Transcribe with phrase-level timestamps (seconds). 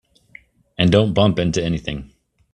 [0.79, 2.11] And don't bump into anything.